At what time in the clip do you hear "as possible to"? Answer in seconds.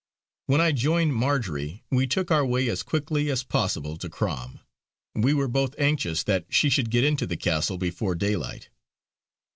3.29-4.09